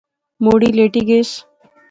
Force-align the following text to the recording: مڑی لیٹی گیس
مڑی 0.43 0.69
لیٹی 0.77 1.01
گیس 1.09 1.29